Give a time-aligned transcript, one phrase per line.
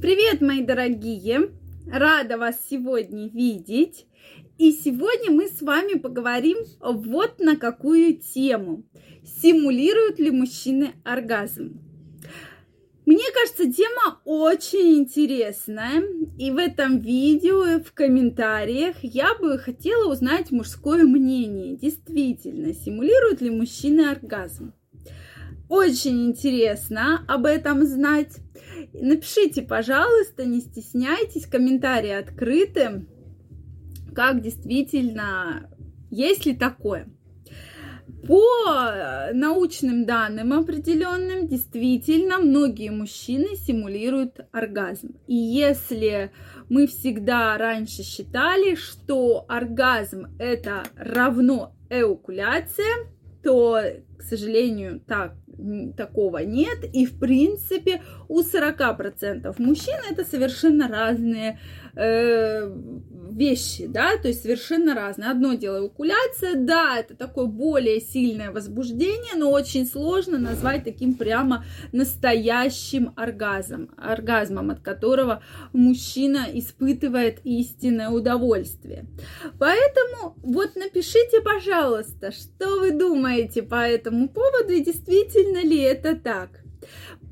[0.00, 1.50] Привет, мои дорогие!
[1.86, 4.06] Рада вас сегодня видеть.
[4.56, 8.84] И сегодня мы с вами поговорим вот на какую тему.
[9.42, 11.82] Симулируют ли мужчины оргазм?
[13.04, 16.02] Мне кажется, тема очень интересная.
[16.38, 21.76] И в этом видео, в комментариях я бы хотела узнать мужское мнение.
[21.76, 24.72] Действительно, симулируют ли мужчины оргазм?
[25.70, 28.38] Очень интересно об этом знать.
[28.92, 33.06] Напишите, пожалуйста, не стесняйтесь, комментарии открыты,
[34.12, 35.70] как действительно,
[36.10, 37.08] есть ли такое.
[38.26, 45.14] По научным данным определенным, действительно, многие мужчины симулируют оргазм.
[45.28, 46.32] И если
[46.68, 53.06] мы всегда раньше считали, что оргазм это равно эукуляция,
[53.42, 53.80] то,
[54.18, 55.34] к сожалению, так
[55.96, 56.84] такого нет.
[56.92, 61.58] И, в принципе, у 40% мужчин это совершенно разные
[61.94, 62.66] э,
[63.40, 65.30] вещи, да, то есть совершенно разные.
[65.30, 71.64] Одно дело эвакуляция, да, это такое более сильное возбуждение, но очень сложно назвать таким прямо
[71.92, 79.06] настоящим оргазмом, оргазмом, от которого мужчина испытывает истинное удовольствие.
[79.58, 86.59] Поэтому вот напишите, пожалуйста, что вы думаете по этому поводу и действительно ли это так.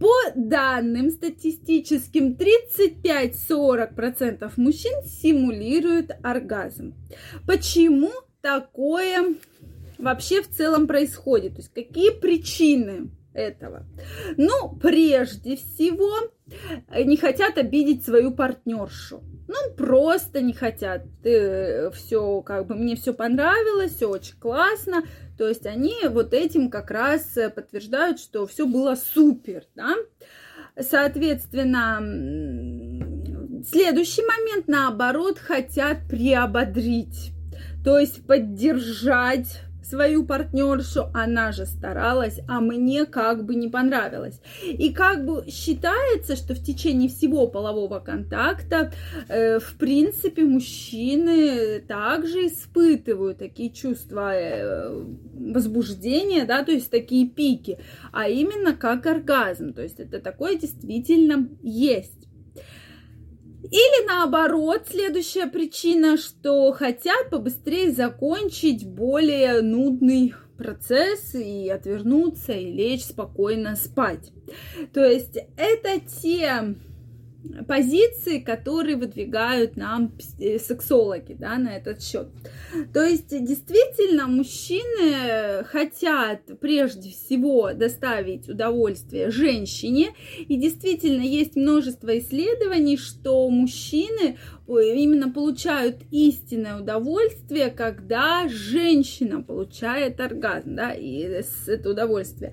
[0.00, 6.94] По данным статистическим, 35-40% мужчин симулируют оргазм.
[7.46, 9.34] Почему такое
[9.98, 11.54] вообще в целом происходит?
[11.54, 13.84] То есть какие причины этого?
[14.36, 16.30] Ну, прежде всего,
[16.92, 19.22] не хотят обидеть свою партнершу.
[19.48, 21.04] Ну, просто не хотят.
[21.22, 25.04] Ты все, как бы, мне все понравилось, все очень классно.
[25.38, 29.94] То есть они вот этим как раз подтверждают, что все было супер, да.
[30.78, 31.98] Соответственно,
[33.64, 37.32] следующий момент, наоборот, хотят приободрить.
[37.84, 44.40] То есть поддержать свою партнершу, она же старалась, а мне как бы не понравилось.
[44.64, 48.92] И как бы считается, что в течение всего полового контакта,
[49.28, 55.04] э, в принципе, мужчины также испытывают такие чувства э,
[55.34, 57.78] возбуждения, да, то есть такие пики,
[58.12, 62.27] а именно как оргазм, то есть это такое действительно есть.
[63.70, 73.04] Или наоборот, следующая причина, что хотят побыстрее закончить более нудный процесс и отвернуться и лечь
[73.04, 74.32] спокойно спать.
[74.92, 76.74] То есть это те
[77.66, 82.28] позиции, которые выдвигают нам э, сексологи да, на этот счет.
[82.92, 92.96] То есть действительно мужчины хотят прежде всего доставить удовольствие женщине, и действительно есть множество исследований,
[92.96, 102.52] что мужчины именно получают истинное удовольствие, когда женщина получает оргазм, да, и это удовольствие.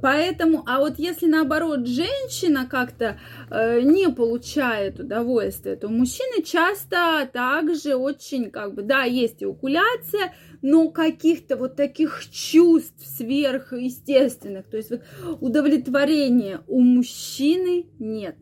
[0.00, 3.18] Поэтому, а вот если наоборот женщина как-то
[3.50, 10.90] э, не получает удовольствие, то мужчины часто также очень, как бы, да, есть эукуляция, но
[10.90, 15.02] каких-то вот таких чувств сверхъестественных, то есть вот
[15.40, 18.36] удовлетворения у мужчины нет.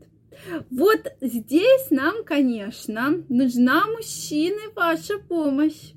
[0.70, 5.92] Вот здесь нам, конечно, нужна мужчины ваша помощь.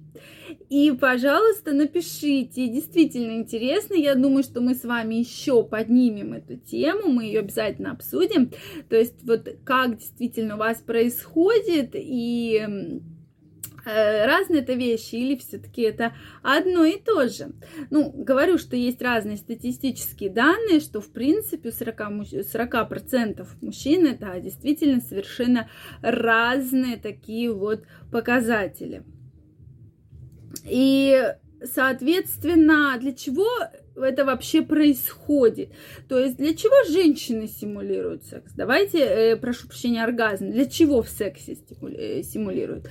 [0.70, 2.68] И, пожалуйста, напишите.
[2.68, 3.96] Действительно интересно.
[3.96, 7.08] Я думаю, что мы с вами еще поднимем эту тему.
[7.08, 8.52] Мы ее обязательно обсудим.
[8.90, 13.02] То есть, вот как действительно у вас происходит и
[13.86, 17.52] Э, разные это вещи или все-таки это одно и то же?
[17.90, 24.40] Ну, говорю, что есть разные статистические данные, что в принципе у 40%, 40% мужчин это
[24.40, 25.70] действительно совершенно
[26.02, 29.04] разные такие вот показатели.
[30.64, 33.48] И, соответственно, для чего
[33.96, 35.72] это вообще происходит.
[36.08, 38.52] То есть для чего женщины симулируют секс?
[38.56, 40.52] Давайте, э, прошу прощения, оргазм.
[40.52, 42.90] Для чего в сексе э, симулируют?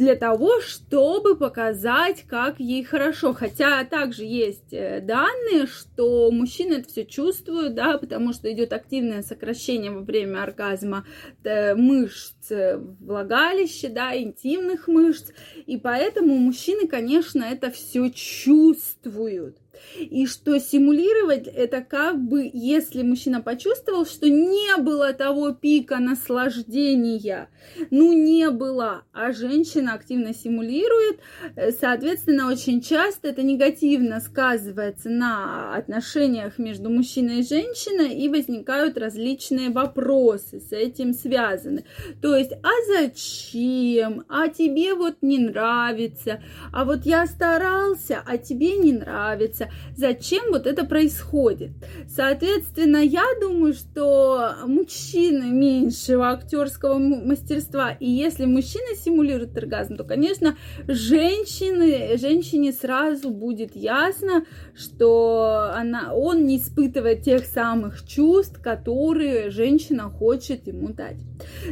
[0.00, 3.34] Для того, чтобы показать, как ей хорошо.
[3.34, 9.22] Хотя также есть э, данные, что мужчины это все чувствуют, да, потому что идет активное
[9.22, 11.04] сокращение во время оргазма
[11.44, 15.32] э, мышц влагалища, да, интимных мышц,
[15.66, 19.58] и поэтому мужчины, конечно, это все чувствуют.
[19.98, 27.48] И что симулировать это как бы, если мужчина почувствовал, что не было того пика наслаждения,
[27.90, 31.20] ну не было, а женщина активно симулирует,
[31.56, 38.98] э, соответственно, очень часто это негативно сказывается на отношениях между мужчиной и женщиной, и возникают
[38.98, 41.84] различные вопросы с этим связаны.
[42.22, 44.24] То есть, а зачем?
[44.28, 46.42] А тебе вот не нравится?
[46.72, 49.59] А вот я старался, а тебе не нравится?
[49.96, 51.70] Зачем вот это происходит?
[52.08, 60.56] Соответственно, я думаю, что мужчины меньшего актерского мастерства, и если мужчина симулирует оргазм, то, конечно,
[60.86, 64.44] женщины, женщине сразу будет ясно,
[64.76, 71.18] что она, он не испытывает тех самых чувств, которые женщина хочет ему дать.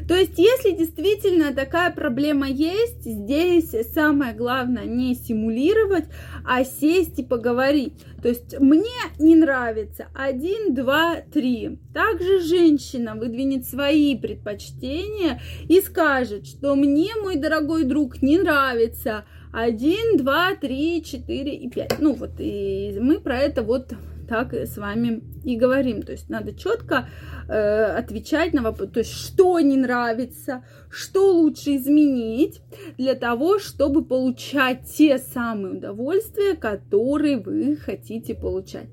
[0.06, 6.05] То есть, если действительно такая проблема есть, здесь самое главное не симулировать,
[6.44, 7.78] а сесть и поговорить.
[8.23, 11.79] То есть, мне не нравится один, два, три.
[11.95, 20.17] Также женщина выдвинет свои предпочтения и скажет, что мне, мой дорогой друг, не нравится один,
[20.17, 21.99] два, три, четыре и пять.
[21.99, 23.93] Ну вот, и мы про это вот
[24.29, 26.03] так с вами и говорим.
[26.03, 27.09] То есть надо четко
[27.49, 32.61] э, отвечать на вопрос, то есть что не нравится, что лучше изменить
[32.97, 38.89] для того, чтобы получать те самые удовольствия, которые вы хотите получать.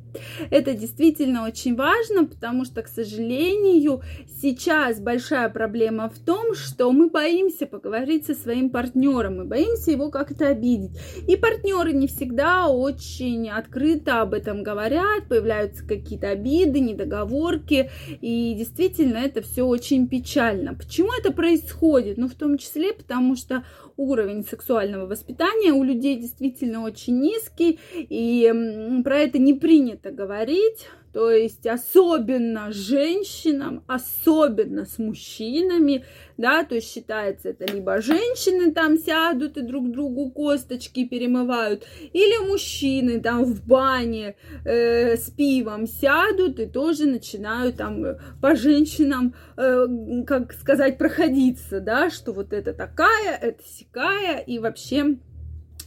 [0.49, 4.01] Это действительно очень важно, потому что, к сожалению,
[4.41, 10.09] сейчас большая проблема в том, что мы боимся поговорить со своим партнером, мы боимся его
[10.09, 10.91] как-то обидеть.
[11.27, 17.89] И партнеры не всегда очень открыто об этом говорят, появляются какие-то обиды, недоговорки,
[18.21, 20.73] и действительно это все очень печально.
[20.73, 22.17] Почему это происходит?
[22.17, 23.63] Ну, в том числе потому, что
[23.97, 30.87] уровень сексуального воспитания у людей действительно очень низкий, и про это не принято говорить.
[31.15, 36.03] То есть особенно женщинам, особенно с мужчинами,
[36.37, 42.49] да, то есть считается это либо женщины там сядут и друг другу косточки перемывают, или
[42.49, 44.35] мужчины там в бане
[44.65, 49.87] э, с пивом сядут и тоже начинают там э, по женщинам, э,
[50.27, 55.15] как сказать, проходиться, да, что вот это такая, это сякая, и вообще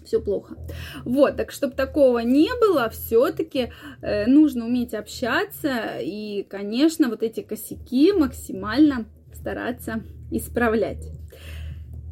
[0.08, 0.56] все плохо.
[1.05, 3.70] Вот, так чтобы такого не было, все-таки
[4.00, 11.06] э, нужно уметь общаться и, конечно, вот эти косяки максимально стараться исправлять.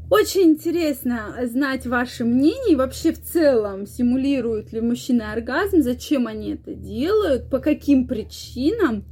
[0.09, 6.75] Очень интересно знать ваше мнение вообще в целом, симулируют ли мужчины оргазм, зачем они это
[6.75, 9.05] делают, по каким причинам.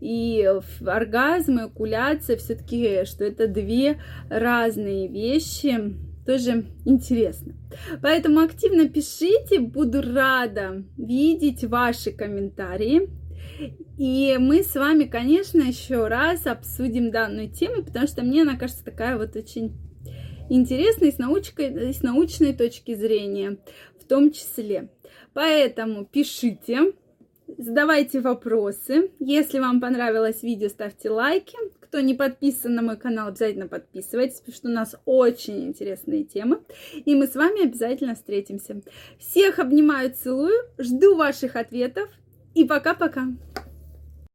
[0.00, 0.44] И
[0.84, 5.94] оргазм и окуляция все-таки, что это две разные вещи,
[6.30, 7.54] тоже интересно.
[8.02, 13.10] Поэтому активно пишите, буду рада видеть ваши комментарии.
[13.98, 18.84] И мы с вами, конечно, еще раз обсудим данную тему, потому что мне она кажется
[18.84, 19.72] такая вот очень
[20.48, 23.58] интересной с, научкой, с научной точки зрения
[24.00, 24.88] в том числе.
[25.32, 26.92] Поэтому пишите,
[27.58, 29.10] задавайте вопросы.
[29.18, 31.58] Если вам понравилось видео, ставьте лайки.
[31.90, 36.60] Кто не подписан на мой канал, обязательно подписывайтесь, потому что у нас очень интересные темы.
[37.04, 38.80] И мы с вами обязательно встретимся.
[39.18, 42.08] Всех обнимаю, целую, жду ваших ответов.
[42.54, 43.26] И пока-пока.